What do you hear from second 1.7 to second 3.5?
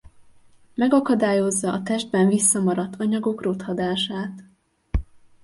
a testben visszamaradt anyagok